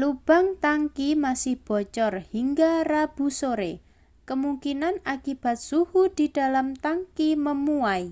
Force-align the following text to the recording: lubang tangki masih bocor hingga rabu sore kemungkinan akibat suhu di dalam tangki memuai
lubang 0.00 0.46
tangki 0.64 1.08
masih 1.24 1.54
bocor 1.66 2.14
hingga 2.32 2.70
rabu 2.90 3.26
sore 3.40 3.72
kemungkinan 4.28 4.94
akibat 5.14 5.56
suhu 5.68 6.02
di 6.18 6.26
dalam 6.36 6.66
tangki 6.84 7.28
memuai 7.46 8.06